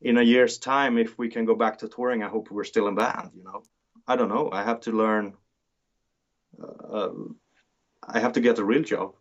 [0.00, 2.88] in a year's time, if we can go back to touring, I hope we're still
[2.88, 3.30] in band.
[3.34, 3.62] You know,
[4.06, 4.50] I don't know.
[4.52, 5.34] I have to learn.
[6.62, 7.08] Uh,
[8.06, 9.14] I have to get a real job.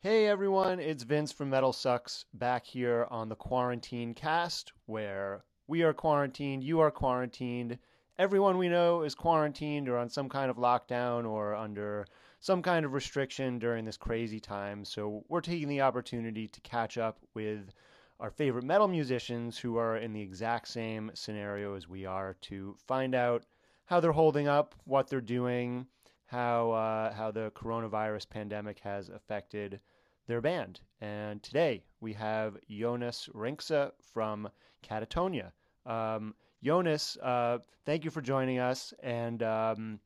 [0.00, 5.82] Hey everyone, it's Vince from Metal Sucks back here on the Quarantine Cast, where we
[5.82, 7.78] are quarantined, you are quarantined,
[8.18, 12.06] everyone we know is quarantined or on some kind of lockdown or under
[12.40, 14.84] some kind of restriction during this crazy time.
[14.84, 17.72] So we're taking the opportunity to catch up with
[18.20, 22.76] our favorite metal musicians who are in the exact same scenario as we are to
[22.86, 23.44] find out
[23.86, 25.86] how they're holding up, what they're doing,
[26.26, 29.80] how uh, how the coronavirus pandemic has affected
[30.26, 30.80] their band.
[31.00, 34.48] And today we have Jonas Renkse from
[34.82, 35.52] Katatonia.
[35.84, 36.34] Um,
[36.64, 38.94] Jonas, uh, thank you for joining us.
[39.02, 40.00] And um,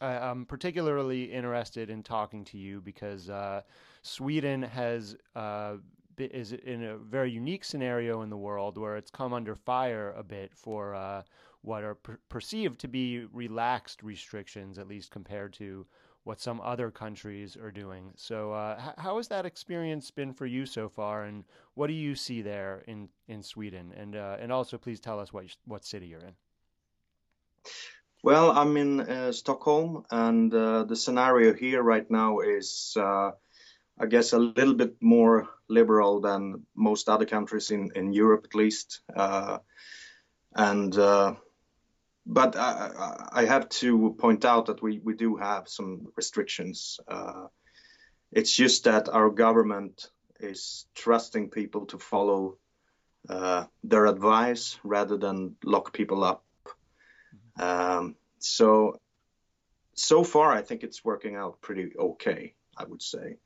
[0.00, 3.62] I, am particularly interested in talking to you because uh,
[4.02, 5.76] Sweden has uh,
[6.18, 10.24] is in a very unique scenario in the world where it's come under fire a
[10.24, 11.22] bit for uh,
[11.62, 15.86] what are per- perceived to be relaxed restrictions, at least compared to
[16.28, 18.12] what some other countries are doing.
[18.14, 22.14] So, uh, how has that experience been for you so far, and what do you
[22.14, 23.94] see there in, in Sweden?
[23.96, 26.34] And uh, and also, please tell us what what city you're in.
[28.22, 33.30] Well, I'm in uh, Stockholm, and uh, the scenario here right now is, uh,
[33.98, 38.54] I guess, a little bit more liberal than most other countries in in Europe, at
[38.54, 39.00] least.
[39.16, 39.58] Uh,
[40.54, 40.92] and
[42.28, 47.00] but I, I, have to point out that we, we do have some restrictions.
[47.08, 47.46] Uh,
[48.30, 52.58] it's just that our government is trusting people to follow
[53.30, 56.44] uh, their advice rather than lock people up.
[57.58, 59.00] Um, so,
[59.94, 63.38] so far, I think it's working out pretty okay, I would say.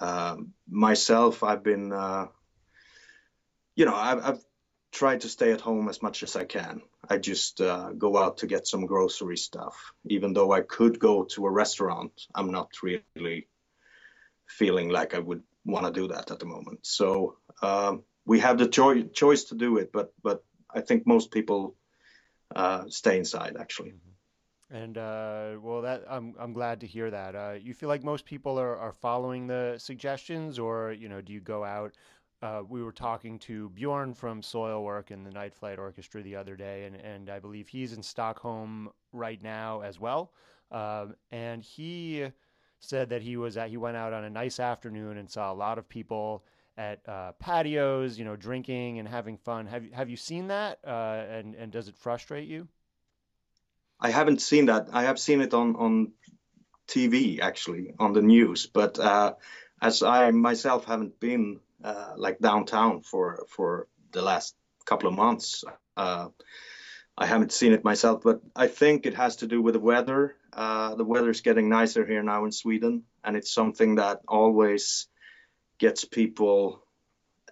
[0.00, 2.26] Um, myself, I've been, uh,
[3.74, 4.44] you know, I've, I've
[4.94, 6.80] try to stay at home as much as I can.
[7.10, 9.92] I just uh, go out to get some grocery stuff.
[10.06, 13.48] Even though I could go to a restaurant, I'm not really
[14.46, 16.80] feeling like I would want to do that at the moment.
[16.86, 21.30] So um, we have the cho- choice to do it, but but I think most
[21.30, 21.74] people
[22.54, 23.90] uh, stay inside actually.
[23.90, 24.14] Mm-hmm.
[24.70, 27.36] And uh, well, that I'm I'm glad to hear that.
[27.36, 31.32] Uh, you feel like most people are, are following the suggestions, or you know, do
[31.32, 31.92] you go out?
[32.44, 36.56] Uh, we were talking to Bjorn from Soilwork and the Night Flight Orchestra the other
[36.56, 40.30] day, and, and I believe he's in Stockholm right now as well.
[40.70, 42.26] Um, and he
[42.80, 45.54] said that he was at, he went out on a nice afternoon and saw a
[45.54, 46.44] lot of people
[46.76, 49.64] at uh, patios, you know, drinking and having fun.
[49.66, 50.80] Have you have you seen that?
[50.86, 52.68] Uh, and and does it frustrate you?
[53.98, 54.88] I haven't seen that.
[54.92, 56.12] I have seen it on on
[56.88, 59.34] TV actually on the news, but uh,
[59.80, 64.56] as I myself haven't been uh, like downtown for for the last
[64.86, 65.64] couple of months.
[65.96, 66.28] Uh,
[67.16, 70.34] I haven't seen it myself, but I think it has to do with the weather.
[70.52, 75.06] Uh, the weather is getting nicer here now in Sweden, and it's something that always
[75.78, 76.84] gets people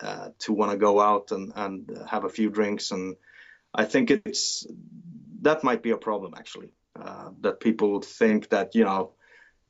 [0.00, 2.91] uh, to want to go out and, and have a few drinks.
[2.91, 3.16] And
[3.75, 4.66] I think it's
[5.42, 6.72] that might be a problem actually.
[6.98, 9.12] Uh, that people think that you know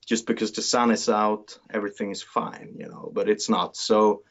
[0.06, 3.76] just because the sun is out, everything is fine, you know, but it's not.
[3.76, 4.22] So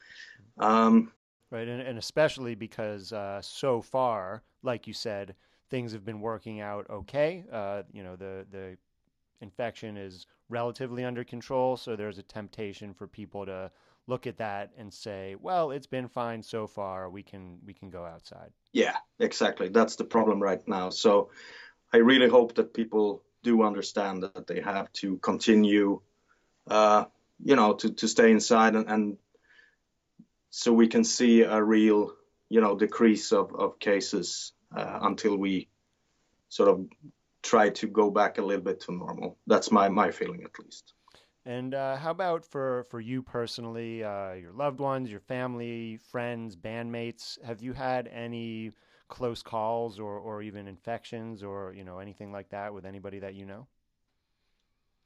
[0.61, 1.11] um,
[1.49, 5.35] right, and, and especially because uh, so far, like you said,
[5.69, 7.43] things have been working out okay.
[7.51, 8.77] Uh, you know, the the
[9.41, 13.71] infection is relatively under control, so there's a temptation for people to
[14.07, 17.09] look at that and say, "Well, it's been fine so far.
[17.09, 19.69] We can we can go outside." Yeah, exactly.
[19.69, 20.91] That's the problem right now.
[20.91, 21.31] So,
[21.91, 26.01] I really hope that people do understand that they have to continue,
[26.67, 27.05] uh,
[27.43, 29.17] you know, to to stay inside and, and
[30.51, 32.13] so we can see a real,
[32.49, 35.69] you know, decrease of, of cases uh, until we
[36.49, 36.85] sort of
[37.41, 39.37] try to go back a little bit to normal.
[39.47, 40.93] That's my, my feeling at least.
[41.45, 46.55] And uh, how about for, for you personally, uh, your loved ones, your family, friends,
[46.55, 47.41] bandmates?
[47.43, 48.71] Have you had any
[49.07, 53.33] close calls or, or even infections or you know anything like that with anybody that
[53.33, 53.67] you know?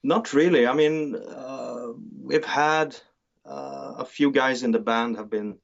[0.04, 0.68] Not really.
[0.68, 1.88] I mean, uh,
[2.22, 2.96] we've had
[3.46, 5.58] uh, a few guys in the band have been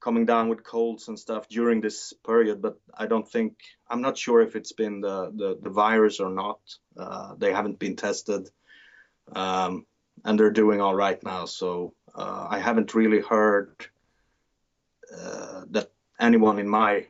[0.00, 3.54] coming down with colds and stuff during this period, but I don't think
[3.88, 6.60] I'm not sure if it's been the the, the virus or not.
[6.96, 8.48] Uh, they haven't been tested,
[9.34, 9.84] um,
[10.24, 11.46] and they're doing all right now.
[11.46, 13.74] So uh, I haven't really heard
[15.14, 15.90] uh, that
[16.20, 17.06] anyone in my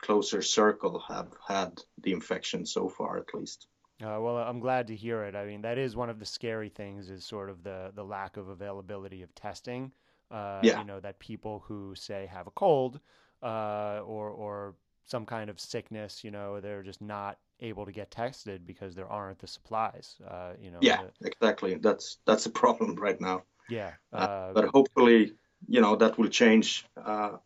[0.00, 3.66] closer circle have had the infection so far, at least.
[4.02, 5.34] Uh, well, I'm glad to hear it.
[5.34, 8.36] I mean, that is one of the scary things is sort of the the lack
[8.36, 9.92] of availability of testing.
[10.30, 10.80] Uh, Yeah.
[10.80, 13.00] You know that people who say have a cold
[13.42, 18.10] uh, or or some kind of sickness, you know, they're just not able to get
[18.10, 20.16] tested because there aren't the supplies.
[20.28, 20.78] Uh, you know.
[20.82, 21.76] Yeah, the- exactly.
[21.76, 23.44] That's that's a problem right now.
[23.68, 23.92] yeah.
[24.12, 25.32] Uh, Uh, but hopefully,
[25.68, 27.36] you know, that will change uh,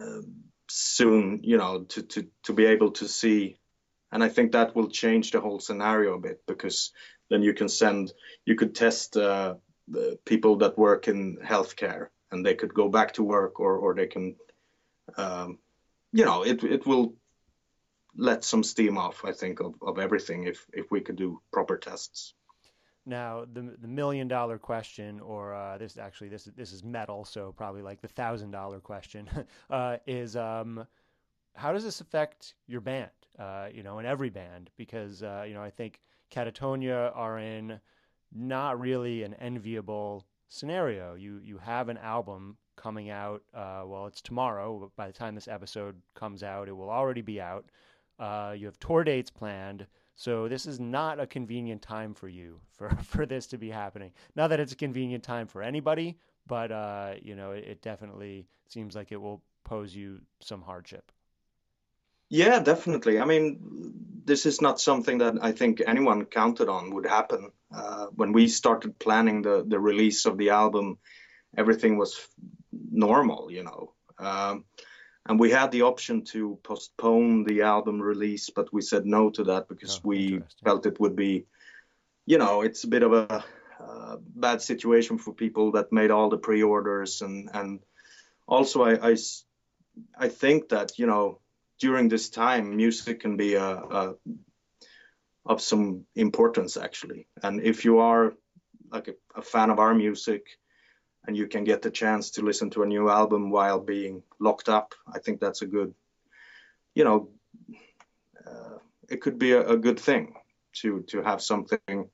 [0.00, 0.22] uh,
[0.68, 1.40] soon.
[1.42, 3.56] You know, to to to be able to see,
[4.12, 6.92] and I think that will change the whole scenario a bit because
[7.28, 8.12] then you can send,
[8.44, 9.54] you could test uh,
[9.88, 13.94] the people that work in healthcare, and they could go back to work, or or
[13.94, 14.36] they can,
[15.16, 15.58] um,
[16.12, 17.14] you know, it it will
[18.16, 19.24] let some steam off.
[19.24, 22.34] I think of of everything if if we could do proper tests.
[23.06, 27.52] Now, the the million dollar question, or uh, this actually this this is metal, so
[27.52, 29.28] probably like the thousand dollar question,
[29.70, 30.86] uh, is um,
[31.54, 33.10] how does this affect your band?
[33.38, 36.00] Uh, you know, in every band, because uh, you know I think
[36.30, 37.80] Katatonia are in
[38.32, 41.14] not really an enviable scenario.
[41.14, 43.42] You you have an album coming out.
[43.54, 44.78] Uh, well, it's tomorrow.
[44.78, 47.66] But by the time this episode comes out, it will already be out.
[48.18, 49.86] Uh, you have tour dates planned.
[50.16, 54.12] So this is not a convenient time for you for, for this to be happening.
[54.36, 58.46] Not that it's a convenient time for anybody, but uh, you know, it, it definitely
[58.68, 61.12] seems like it will pose you some hardship.
[62.30, 63.18] Yeah, definitely.
[63.18, 63.58] I mean,
[64.24, 67.50] this is not something that I think anyone counted on would happen.
[67.74, 70.98] Uh, when we started planning the the release of the album,
[71.56, 72.28] everything was
[72.72, 73.92] normal, you know.
[74.18, 74.64] Um,
[75.26, 79.44] and we had the option to postpone the album release, but we said no to
[79.44, 81.46] that because Oh, we felt it would be,
[82.26, 83.44] you know, it's a bit of a
[83.80, 87.80] uh, bad situation for people that made all the pre-orders, and and
[88.46, 89.16] also I, I
[90.16, 91.39] I think that you know
[91.80, 94.14] during this time music can be a, a
[95.46, 98.34] of some importance actually, and if you are
[98.92, 100.42] like a, a fan of our music
[101.26, 104.68] and you can get the chance to listen to a new album while being locked
[104.68, 105.94] up, I think that's a good,
[106.94, 107.30] you know,
[108.46, 108.78] uh,
[109.08, 110.34] it could be a, a good thing
[110.72, 112.08] to to have something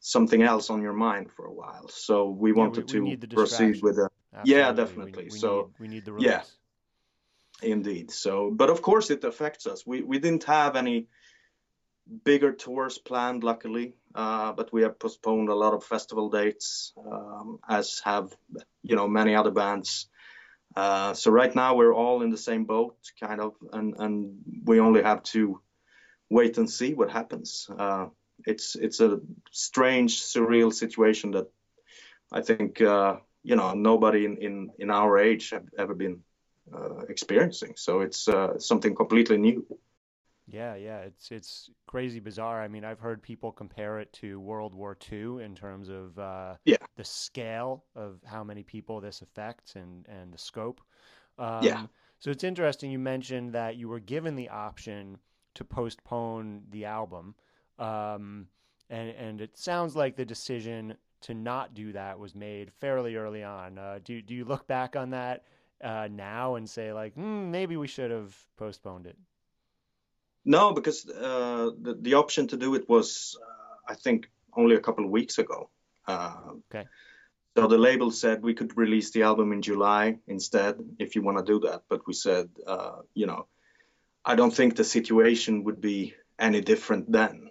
[0.00, 1.88] something else on your mind for a while.
[1.88, 4.62] So we Yeah, wanted we, we to proceed with a Absolutely.
[4.62, 5.24] Yeah, definitely.
[5.30, 6.28] We, So, need, we need the release.
[6.28, 6.42] yeah.
[7.62, 8.10] Indeed.
[8.10, 9.86] So, but of course it affects us.
[9.86, 11.08] We we didn't have any
[12.24, 17.58] bigger tours planned, luckily, uh, but we have postponed a lot of festival dates, um,
[17.68, 18.34] as have
[18.82, 20.08] you know many other bands.
[20.74, 24.78] Uh, so right now we're all in the same boat, kind of, and and we
[24.78, 25.60] only have to
[26.28, 27.70] wait and see what happens.
[27.78, 28.06] Uh,
[28.46, 29.20] it's it's a
[29.50, 31.46] strange, surreal situation that
[32.30, 36.22] I think uh, you know nobody in, in in our age have ever been
[36.74, 37.74] uh, experiencing.
[37.76, 39.66] So it's uh, something completely new.
[40.48, 42.62] Yeah, yeah, it's it's crazy bizarre.
[42.62, 46.54] I mean, I've heard people compare it to World War II in terms of uh,
[46.64, 46.76] Yeah.
[46.96, 50.80] the scale of how many people this affects and and the scope.
[51.58, 51.80] Yeah.
[51.80, 51.90] Um,
[52.20, 55.18] So it's interesting you mentioned that you were given the option
[55.54, 57.34] to postpone the album,
[57.78, 58.46] um,
[58.88, 63.42] and and it sounds like the decision to not do that was made fairly early
[63.42, 63.78] on.
[63.78, 65.44] Uh, do do you look back on that
[65.82, 69.16] uh, now and say like, hmm, maybe we should have postponed it?
[70.44, 74.80] No, because uh, the the option to do it was, uh, I think, only a
[74.80, 75.70] couple of weeks ago.
[76.06, 76.86] Uh, Okay.
[77.56, 81.38] So the label said we could release the album in July instead, if you want
[81.38, 81.84] to do that.
[81.88, 83.46] But we said, uh, you know,
[84.22, 87.50] I don't think the situation would be any different then.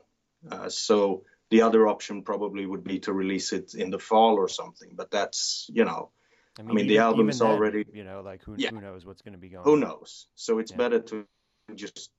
[0.51, 4.47] Uh, so the other option probably would be to release it in the fall or
[4.47, 4.91] something.
[4.93, 6.11] But that's, you know,
[6.57, 8.69] I mean, the album is then, already- you know, like who Yeah.
[8.71, 9.63] who knows what's going to be going.
[9.65, 9.79] who on.
[9.81, 10.27] knows?
[10.35, 10.77] So it's Yeah.
[10.77, 11.27] better to
[11.75, 12.11] just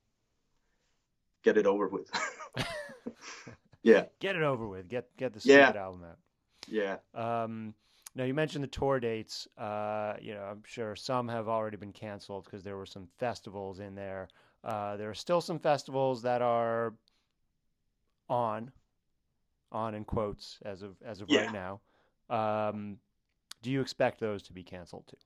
[1.42, 2.10] get it over with.
[3.82, 4.88] yeah, Get it over with.
[4.88, 5.70] Get get the Yeah.
[5.76, 6.18] album out.
[6.68, 6.98] yeah.
[7.14, 7.74] Um,
[8.14, 9.46] now you mentioned the tour dates.
[9.56, 13.78] Uh, you know, I'm sure some have already been canceled because there were some festivals
[13.78, 14.28] in there.
[14.64, 16.94] Uh, there are still some festivals that are
[18.28, 18.72] on,
[19.70, 21.44] on in quotes as of as of Yeah.
[21.44, 21.80] right now.
[22.28, 22.98] Um,
[23.66, 25.16] do you expect those to be canceled too?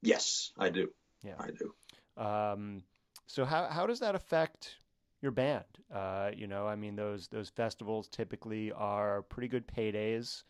[0.00, 0.90] Yes, I do.
[1.24, 1.34] Yeah.
[1.36, 2.22] I do.
[2.22, 2.84] Um,
[3.26, 4.76] so how how does that affect
[5.20, 5.64] your band?
[5.92, 10.44] Uh, you know, I mean those those festivals typically are pretty good paydays,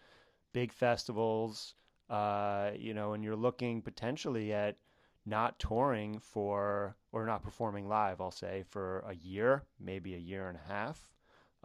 [0.53, 1.75] big festivals.
[2.11, 4.77] Uh, you know, and you're looking potentially at
[5.25, 8.21] not touring for or not performing live.
[8.21, 11.01] I'll say for a year, maybe a year and a half.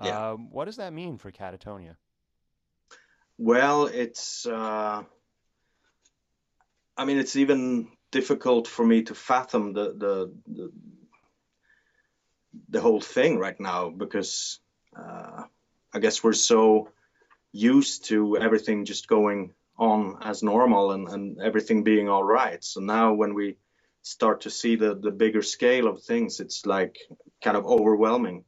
[0.01, 0.31] Yeah.
[0.31, 1.98] Um, what does that mean for Katatonia?
[3.38, 4.46] Well, it's.
[4.46, 5.03] Uh,
[6.98, 10.71] I mean, it's even difficult for me to fathom the the the,
[12.69, 14.60] the whole thing right now because
[14.98, 15.43] uh,
[15.93, 16.89] I guess we're so
[17.53, 22.63] used to everything just going on as normal and, and everything being all right.
[22.63, 23.57] So now when we
[24.01, 26.98] start to see the, the bigger scale of things, it's like
[27.43, 28.45] kind of overwhelming.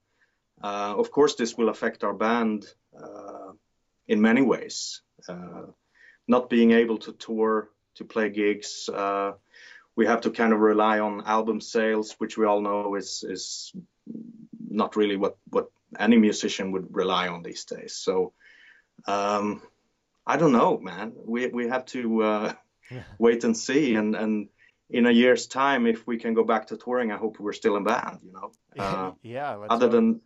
[0.61, 2.65] Uh, of course, this will affect our band
[2.97, 3.51] uh,
[4.07, 5.01] in many ways.
[5.27, 5.67] Uh,
[6.27, 9.33] not being able to tour, to play gigs, uh,
[9.95, 13.73] we have to kind of rely on album sales, which we all know is is
[14.69, 15.69] not really what what
[15.99, 17.95] any musician would rely on these days.
[17.95, 18.33] So
[19.05, 19.61] um,
[20.25, 21.13] I don't know, man.
[21.15, 22.53] We we have to uh,
[23.19, 24.49] wait and see, and and
[24.89, 27.77] in a year's time, if we can go back to touring, I hope we're still
[27.77, 28.19] in band.
[28.23, 28.51] You know.
[28.75, 29.55] Uh, yeah.
[29.69, 29.91] other hope.
[29.91, 30.21] than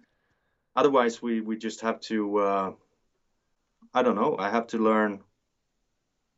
[0.74, 2.38] otherwise, we we just have to.
[2.38, 2.71] Uh,
[3.93, 4.38] I don't know.
[4.39, 5.21] I have to learn.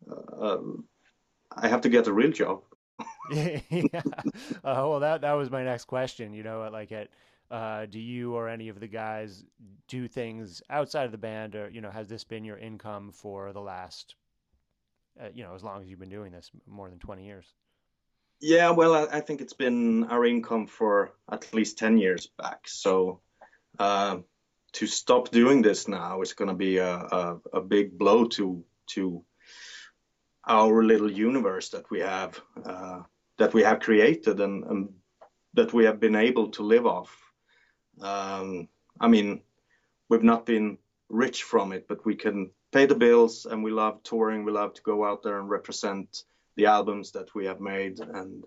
[0.09, 0.57] Uh,
[1.61, 2.63] I have to get a real job.
[3.31, 4.01] yeah.
[4.63, 6.33] Uh, well, that that was my next question.
[6.33, 7.09] You know, like at
[7.51, 9.43] uh, do you or any of the guys
[9.87, 13.53] do things outside of the band, or you know, has this been your income for
[13.53, 14.15] the last,
[15.19, 17.53] uh, you know, as long as you've been doing this, more than twenty years?
[18.41, 22.67] Yeah, well, I, I think it's been our income for at least ten years back.
[22.67, 23.21] So
[23.77, 24.17] uh,
[24.73, 28.63] to stop doing this now is going to be a, a, a big blow to
[28.91, 29.23] to
[30.48, 33.01] our little universe that we have uh,
[33.38, 34.89] that we have created and, and,
[35.55, 37.17] that we have been able to live off.
[38.01, 38.67] Um,
[39.00, 39.41] I mean,
[40.08, 40.77] we've not been
[41.10, 44.46] rich from it, but we can pay the bills, and we love touring.
[44.46, 46.24] We love to go out there and represent
[46.55, 48.43] the albums that we have made, and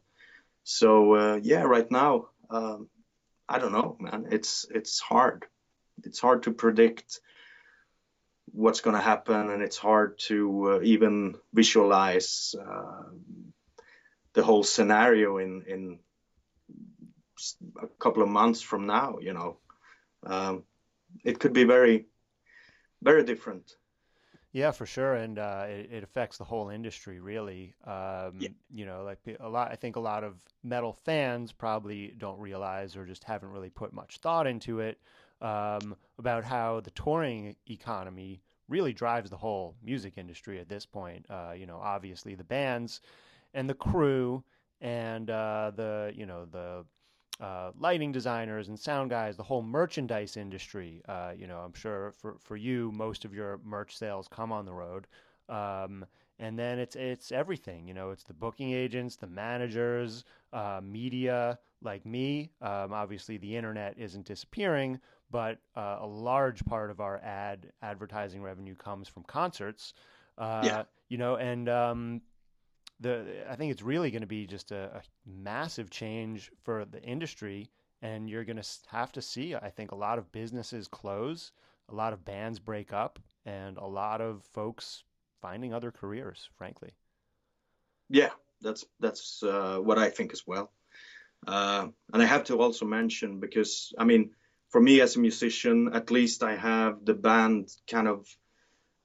[0.64, 2.88] so uh, yeah, right now, um,
[3.48, 4.26] I don't know, man.
[4.30, 5.46] It's it's hard.
[6.04, 7.20] It's hard to predict
[8.52, 13.04] what's going to happen, and it's hard to uh, even visualize uh,
[14.34, 15.98] the whole scenario in in
[17.82, 19.18] a couple of months from now.
[19.20, 19.56] You know,
[20.24, 20.64] um,
[21.24, 22.06] it could be very
[23.00, 23.76] very different.
[24.52, 27.74] Yeah, for sure, and uh, it, it, affects the whole industry, really.
[27.86, 28.48] Um, yeah.
[28.70, 29.72] You know, like a lot.
[29.72, 33.94] I think a lot of metal fans probably don't realize or just haven't really put
[33.94, 35.00] much thought into it
[35.42, 41.26] um, about how the touring economy really drives the whole music industry at this point.
[41.28, 43.00] Uh, you know, obviously the bands
[43.52, 44.42] and the crew
[44.80, 46.84] and uh, the you know the
[47.40, 51.02] uh, lighting designers and sound guys, the whole merchandise industry.
[51.08, 54.64] Uh, you know, I'm sure for for you, most of your merch sales come on
[54.64, 55.06] the road.
[55.48, 56.06] Um,
[56.38, 57.86] and then it's it's everything.
[57.86, 62.50] You know, it's the booking agents, the managers, uh, media like me.
[62.60, 65.00] Um, obviously, the internet isn't disappearing,
[65.32, 69.94] but uh, a large part of our ad advertising revenue comes from concerts.
[70.38, 70.82] Uh, yeah.
[71.08, 72.20] You know, and um,
[73.00, 77.02] the I think it's really going to be just a, a, massive change for the
[77.02, 77.70] industry,
[78.02, 79.54] and you're going to have to see.
[79.54, 81.50] I think a lot of businesses close,
[81.88, 85.02] a lot of bands break up, and a lot of folks
[85.40, 86.48] finding other careers.
[86.56, 86.92] Frankly.
[88.08, 90.70] Yeah, that's that's uh, what I think as well.
[91.46, 94.30] Uh, and I have to also mention because I mean
[94.72, 98.26] for me as a musician, at least I have the band kind of,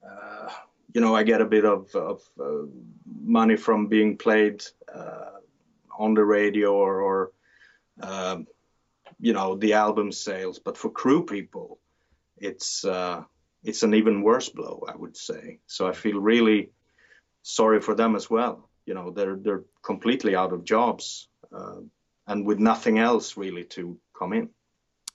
[0.02, 0.48] uh,
[0.94, 2.66] you know, I get a bit of, of uh,
[3.22, 5.36] money from being played uh,
[5.96, 7.32] on the radio or, or
[8.00, 8.46] um,
[9.20, 10.58] you know, the album sales.
[10.58, 11.78] But for crew people,
[12.38, 13.24] it's uh,
[13.62, 15.58] it's an even worse blow, I would say.
[15.66, 16.70] So I feel really
[17.42, 18.70] sorry for them as well.
[18.86, 21.80] You know, they're they're completely out of jobs uh,
[22.26, 24.48] and with nothing else really to come in.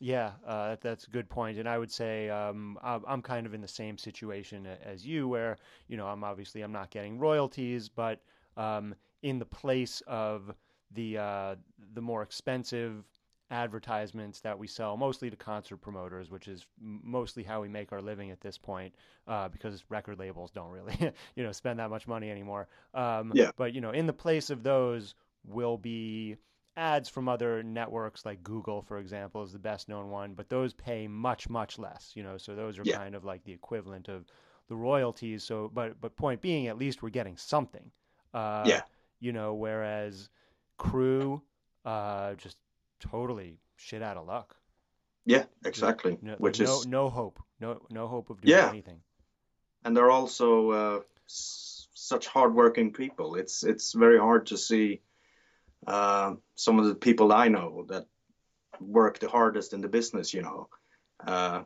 [0.03, 1.57] Yeah, uh, that's a good point.
[1.57, 5.55] And I would say um, I'm kind of in the same situation as you, where
[5.87, 8.19] you know I'm obviously I'm not getting royalties, but
[8.57, 10.53] um, in the place of
[10.91, 11.55] the uh,
[11.93, 13.05] the more expensive
[13.49, 18.01] advertisements that we sell, mostly to concert promoters, which is mostly how we make our
[18.01, 18.93] living at this point,
[19.29, 20.97] uh, because record labels don't really
[21.37, 22.67] you know spend that much money anymore.
[22.93, 23.51] Um, yeah.
[23.55, 26.35] But you know, in the place of those will be
[26.75, 30.73] ads from other networks like Google, for example, is the best known one, but those
[30.73, 32.97] pay much, much less, you know, so those are yeah.
[32.97, 34.25] kind of like the equivalent of
[34.67, 35.43] the royalties.
[35.43, 37.91] So, but, but point being, at least we're getting something.
[38.33, 38.81] Uh, yeah.
[39.19, 40.29] You know, whereas
[40.77, 41.41] crew,
[41.85, 42.57] uh, just
[42.99, 44.55] totally shit out of luck.
[45.25, 46.17] Yeah, exactly.
[46.21, 48.67] No, Which no, is no hope, no no hope of doing yeah.
[48.67, 48.99] anything.
[49.85, 53.35] And they're also uh, s- such hardworking people.
[53.35, 55.01] It's it's very hard to see
[55.87, 58.05] uh, some of the people I know that
[58.79, 60.69] work the hardest in the business, you know,
[61.25, 61.63] uh,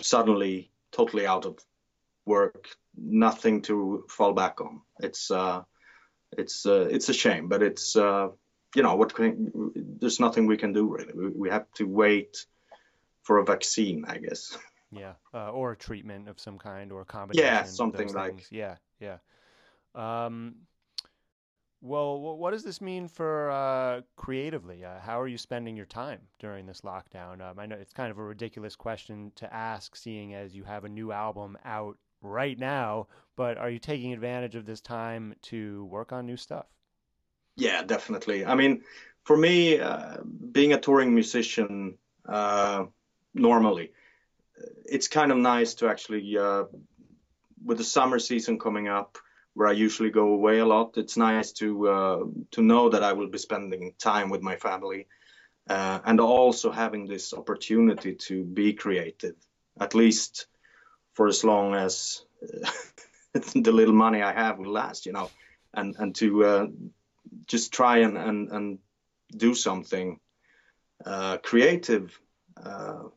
[0.00, 1.58] suddenly totally out of
[2.24, 4.82] work, nothing to fall back on.
[5.00, 5.62] It's uh,
[6.36, 8.28] it's uh, it's a shame, but it's uh,
[8.74, 11.12] you know what can, there's nothing we can do really.
[11.14, 12.44] We, we have to wait
[13.22, 14.56] for a vaccine i guess.
[14.90, 18.76] Yeah uh, or a treatment of some kind or a combination yeah something like yeah
[19.00, 19.18] yeah.
[19.94, 20.54] Um,
[21.80, 24.84] well what does this mean for uh, creatively?
[24.84, 27.40] Uh, how are you spending your time during this lockdown?
[27.40, 30.84] Um, i know it's kind of a ridiculous question to ask seeing as you have
[30.84, 33.06] a new album out right now
[33.38, 36.66] but are you taking advantage of this time to work on new stuff?
[37.54, 38.44] Yeah, definitely.
[38.44, 38.82] I mean,
[39.22, 40.16] for me, uh,
[40.50, 42.86] being a touring musician, uh,
[43.34, 43.92] normally,
[44.84, 46.64] it's kind of nice to actually, uh,
[47.64, 49.18] with the summer season coming up,
[49.58, 50.96] where I usually go away a lot.
[50.98, 55.08] It's nice to uh, to know that I will be spending time with my family,
[55.68, 59.34] uh, and also having this opportunity to be creative,
[59.80, 60.46] at least
[61.14, 62.24] for as long as
[63.32, 65.28] the little money I have will last, you know,
[65.74, 66.66] and and to uh,
[67.46, 68.78] just try and and, and
[69.36, 70.20] do something
[71.04, 72.16] uh, creative
[72.64, 73.10] uh,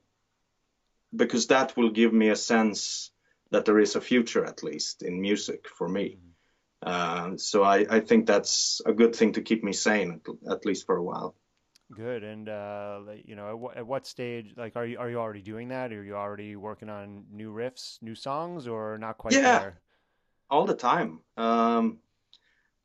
[1.16, 3.12] because that will give me a sense
[3.52, 6.18] that there is a future at least in music for me.
[6.82, 10.66] Uh, so I, I think that's a good thing to keep me sane at, at
[10.66, 11.36] least for a while.
[11.94, 12.24] Good.
[12.24, 14.54] And uh, you know, at, w- at, what stage?
[14.56, 15.92] Like, are you are you already doing that?
[15.92, 19.82] Are you already working on new riffs, new songs, or not quite yeah, there?
[20.50, 21.20] all the time.
[21.38, 22.00] Um,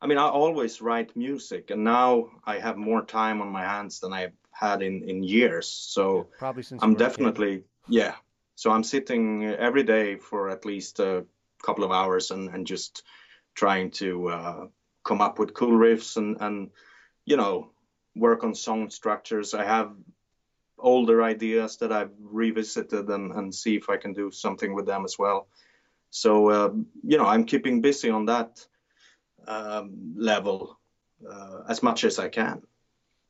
[0.01, 4.01] I mean, I always write music, and now I have more time on my hands
[4.01, 5.69] than I've had in in years.
[5.69, 8.15] So yeah, probably since I'm definitely yeah.
[8.57, 11.25] So I'm sitting every day for at least a
[11.63, 13.05] couple of hours and and just
[13.57, 14.67] trying to uh,
[15.03, 16.71] come up with cool riffs and and
[17.25, 17.71] you know
[18.15, 19.55] work on song structures.
[19.55, 19.93] I have
[20.79, 25.05] older ideas that I've revisited and and see if I can do something with them
[25.05, 25.49] as well.
[26.11, 26.73] So uh,
[27.03, 28.65] you know, I'm keeping busy on that
[29.49, 30.79] um, level
[31.29, 32.63] uh, as much as I can.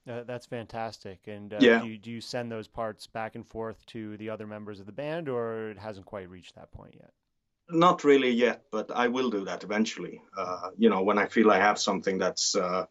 [0.08, 1.18] Uh, that's fantastic.
[1.26, 1.80] And uh, yeah.
[1.80, 4.86] do, you, do you send those parts back and forth to the other members of
[4.86, 7.10] the band, or it hasn't quite reached that point yet?
[7.68, 10.22] Not really yet, but I will do that eventually.
[10.36, 12.86] Uh, you know, when I feel I have something that's uh,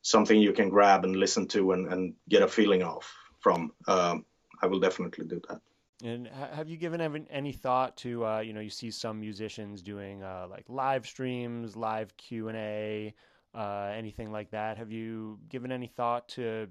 [0.00, 3.04] something you can grab and listen to and, and get a feeling of
[3.40, 4.24] from, um,
[4.62, 5.60] I will definitely do that.
[6.02, 10.22] And have you given any thought to uh, you know you see some musicians doing
[10.22, 13.14] uh, like live streams, live Q and A,
[13.54, 14.78] uh, anything like that?
[14.78, 16.68] Have you given any thought to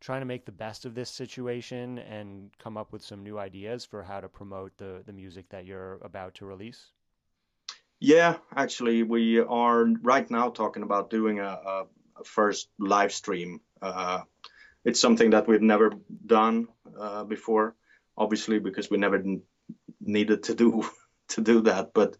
[0.00, 3.84] trying to make the best of this situation and come up with some new ideas
[3.84, 6.90] for how to promote the the music that you're about to release?
[7.98, 11.86] Yeah, actually, we are right now talking about doing a, a,
[12.20, 13.60] a first live stream.
[13.82, 14.22] Uh,
[14.84, 15.92] it's something that we've never
[16.26, 17.74] done uh, before
[18.20, 19.24] obviously because we never
[20.00, 20.84] needed to do
[21.28, 21.92] to do that.
[21.94, 22.16] But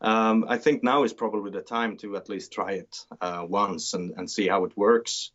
[0.00, 3.94] um, I think now is probably the time to at least try it uh, once
[3.94, 5.32] and, and see how it works.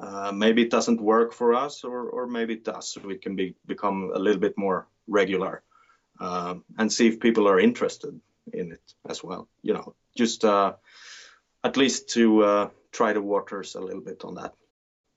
[0.00, 2.92] Uh, maybe it doesn't work for us, or, or maybe it does.
[2.92, 5.62] So we can be, become a little bit more regular
[6.20, 8.20] uh, and see if people are interested
[8.52, 9.48] in it as well.
[9.62, 10.74] You know, just uh,
[11.64, 14.54] at least to uh, try the waters a little bit on that.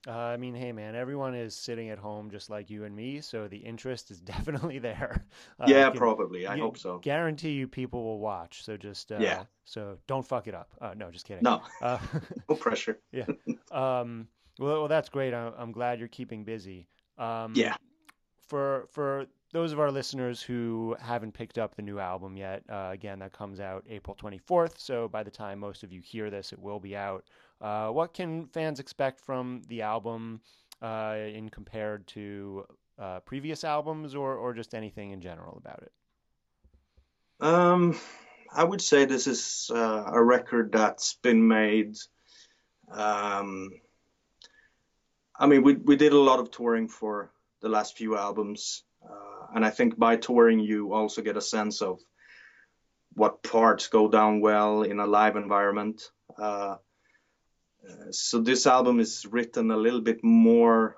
[0.07, 3.21] Uh, I mean, hey, man, everyone is sitting at home just like you and me,
[3.21, 5.25] so the interest is definitely there.
[5.59, 6.47] Uh, yeah, probably.
[6.47, 6.97] I hope so.
[6.97, 8.63] Guarantee you, people will watch.
[8.63, 9.43] So just uh, yeah.
[9.65, 10.71] So don't fuck it up.
[10.81, 11.43] Uh, no, just kidding.
[11.43, 11.61] No.
[12.49, 12.99] No pressure.
[13.11, 13.25] yeah.
[13.71, 14.27] Um.
[14.59, 15.33] Well, well, that's great.
[15.33, 16.87] I'm, I'm glad you're keeping busy.
[17.17, 17.75] Um, yeah.
[18.47, 22.89] For for those of our listeners who haven't picked up the new album yet, uh,
[22.91, 24.77] again, that comes out April 24th.
[24.77, 27.25] So by the time most of you hear this, it will be out.
[27.59, 30.41] Uh, what can fans expect from the album
[30.81, 32.65] uh, in compared to
[32.97, 35.91] uh, previous albums, or or just anything in general about it?
[37.39, 37.97] Um,
[38.53, 41.97] I would say this is uh, a record that's been made.
[42.91, 43.71] Um,
[45.41, 49.47] I mean, we we did a lot of touring for the last few albums, uh,
[49.55, 51.99] and I think by touring you also get a sense of
[53.13, 56.11] what parts go down well in a live environment.
[56.37, 56.75] Uh,
[58.11, 60.97] so this album is written a little bit more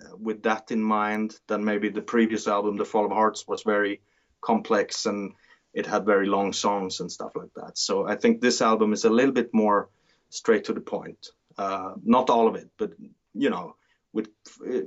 [0.00, 3.62] uh, with that in mind than maybe the previous album the fall of hearts was
[3.64, 4.00] very
[4.40, 5.34] complex and
[5.74, 9.04] it had very long songs and stuff like that so i think this album is
[9.04, 9.88] a little bit more
[10.30, 12.92] straight to the point uh, not all of it but
[13.34, 13.76] you know
[14.12, 14.28] with
[14.66, 14.80] uh,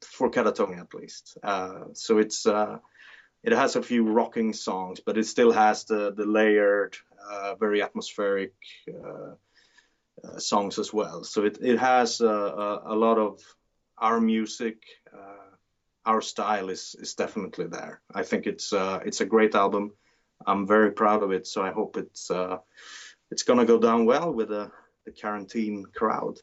[0.00, 2.78] for Katatonia at least uh, so it's uh,
[3.42, 6.96] it has a few rocking songs but it still has the the layered
[7.30, 8.52] uh, very atmospheric
[8.88, 11.24] uh, songs as well.
[11.24, 13.40] So it, it has uh, a, a, lot of
[13.98, 15.56] our music, uh,
[16.04, 18.00] our style is, is definitely there.
[18.14, 19.92] I think it's it's a great album.
[20.46, 21.46] I'm very proud of it.
[21.46, 22.30] So I hope it's
[23.30, 24.70] it's gonna go down well with the,
[25.06, 26.38] the quarantine crowd.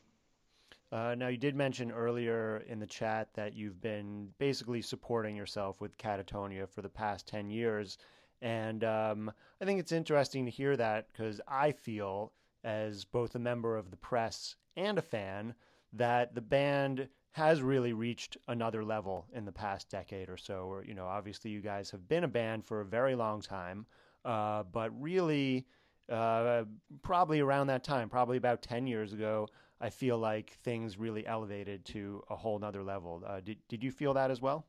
[0.92, 5.80] Uh, now, you did mention earlier in the chat that you've been basically supporting yourself
[5.80, 7.98] with Katatonia for the past 10 years.
[8.42, 12.32] And um, I think it's interesting to hear that because I feel,
[12.64, 15.54] as both a member of the press and a fan,
[15.94, 20.64] that the band has really reached another level in the past decade or so.
[20.64, 23.86] Or, you know, obviously you guys have been a band for a very long time,
[24.26, 25.68] uh, but really,
[26.10, 26.64] uh,
[27.02, 29.48] probably around that time, probably about 10 years ago,
[29.82, 33.24] I feel like things really elevated to a whole nother level.
[33.26, 34.66] Uh, did, did you feel that as well?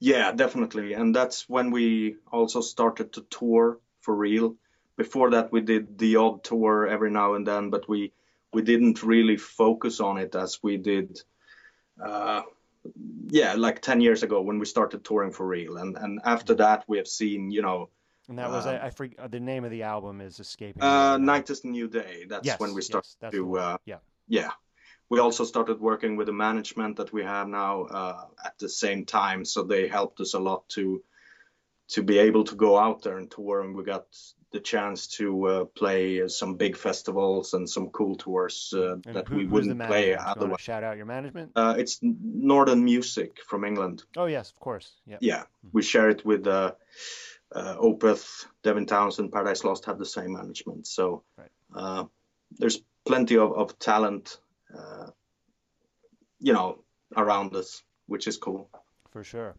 [0.00, 0.94] Yeah, definitely.
[0.94, 4.56] And that's when we also started to tour for real.
[4.96, 8.12] Before that, we did the odd tour every now and then, but we
[8.52, 11.20] we didn't really focus on it as we did
[12.02, 12.42] uh,
[13.28, 16.84] yeah like 10 years ago when we started touring for real and and after that
[16.88, 17.90] we have seen you know
[18.30, 21.18] and that was uh, I, I forget the name of the album is escaping uh
[21.18, 24.52] night is the new day that's yes, when we started yes, to uh, yeah yeah
[25.10, 29.04] we also started working with the management that we have now uh, at the same
[29.04, 31.02] time so they helped us a lot to
[31.88, 34.06] to be able to go out there and tour and we got
[34.52, 39.36] the chance to uh, play some big festivals and some cool tours uh, that who,
[39.36, 40.60] we wouldn't play otherwise.
[40.60, 41.52] Shout out your management.
[41.54, 44.02] Uh, it's Northern Music from England.
[44.16, 44.90] Oh yes, of course.
[45.06, 45.18] Yep.
[45.22, 45.68] Yeah, mm-hmm.
[45.72, 46.48] we share it with
[47.54, 50.86] uh, uh, Opeth, Devin Townsend, Paradise Lost have the same management.
[50.86, 51.50] So right.
[51.74, 52.04] Uh,
[52.58, 54.38] there's plenty of, of talent,
[54.76, 55.08] uh,
[56.38, 56.82] you know,
[57.16, 58.70] around us, which is cool.
[59.10, 59.56] For sure.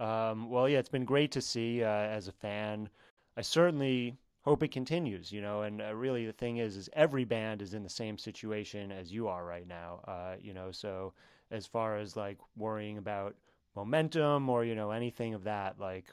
[0.00, 2.88] Um, well, yeah, it's been great to see as a fan.
[3.36, 5.62] I certainly hope it continues, you know.
[5.62, 9.12] And uh, really, the thing is, is every band is in the same situation as
[9.12, 10.70] you are right now, uh, you know.
[10.70, 11.14] So
[11.50, 13.34] as far as like worrying about
[13.74, 16.06] momentum or you know anything of that, like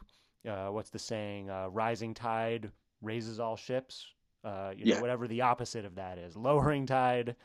[0.47, 1.49] uh, what's the saying?
[1.49, 4.06] Uh, rising tide raises all ships.
[4.43, 5.01] Uh, you know, yeah.
[5.01, 6.36] whatever the opposite of that is.
[6.36, 7.36] Lowering tide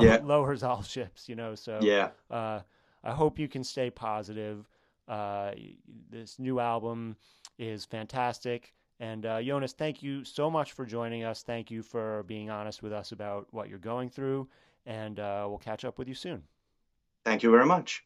[0.00, 0.20] yeah.
[0.24, 1.28] lowers all ships.
[1.28, 2.10] You know, so yeah.
[2.30, 2.60] Uh,
[3.02, 4.68] I hope you can stay positive.
[5.08, 7.16] this new album
[7.58, 8.74] is fantastic.
[8.98, 11.42] And uh, Jonas, thank you so much for joining us.
[11.42, 14.48] Thank you for being honest with us about what you're going through.
[14.86, 16.42] And uh, we'll catch up with you soon.
[17.24, 18.04] Thank you very much.